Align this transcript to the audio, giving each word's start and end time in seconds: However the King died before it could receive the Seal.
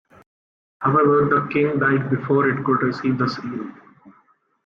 However 0.79 1.25
the 1.29 1.47
King 1.53 1.77
died 1.77 2.09
before 2.09 2.49
it 2.49 2.65
could 2.65 2.81
receive 2.81 3.19
the 3.19 3.29
Seal. 3.29 3.71